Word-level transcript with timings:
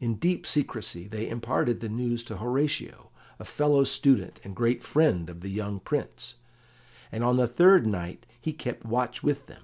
In 0.00 0.16
deep 0.16 0.48
secrecy 0.48 1.06
they 1.06 1.28
imparted 1.28 1.78
the 1.78 1.88
news 1.88 2.24
to 2.24 2.38
Horatio, 2.38 3.10
a 3.38 3.44
fellow 3.44 3.84
student 3.84 4.40
and 4.42 4.56
great 4.56 4.82
friend 4.82 5.30
of 5.30 5.42
the 5.42 5.48
young 5.48 5.78
Prince, 5.78 6.34
and 7.12 7.22
on 7.22 7.36
the 7.36 7.46
third 7.46 7.86
night 7.86 8.26
he 8.40 8.52
kept 8.52 8.84
watch 8.84 9.22
with 9.22 9.46
them. 9.46 9.62